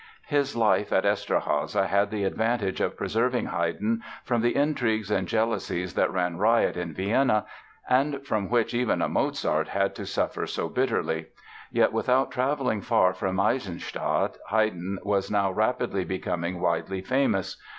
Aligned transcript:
His 0.25 0.55
life 0.55 0.91
at 0.91 1.03
Eszterháza 1.03 1.85
had 1.85 2.09
the 2.09 2.23
advantage 2.23 2.81
of 2.81 2.97
preserving 2.97 3.45
Haydn 3.49 4.01
from 4.23 4.41
the 4.41 4.55
intrigues 4.55 5.11
and 5.11 5.27
jealousies 5.27 5.93
that 5.93 6.11
ran 6.11 6.37
riot 6.37 6.75
in 6.75 6.91
Vienna 6.91 7.45
and 7.87 8.25
from 8.25 8.49
which 8.49 8.73
even 8.73 9.03
a 9.03 9.07
Mozart 9.07 9.67
had 9.67 9.93
to 9.93 10.07
suffer 10.07 10.47
so 10.47 10.69
bitterly. 10.69 11.27
Yet 11.71 11.93
without 11.93 12.31
traveling 12.31 12.81
far 12.81 13.13
from 13.13 13.39
Eisenstadt 13.39 14.39
Haydn 14.49 14.97
was 15.03 15.29
now 15.29 15.51
rapidly 15.51 16.03
becoming 16.03 16.59
widely 16.59 17.03
famous. 17.03 17.61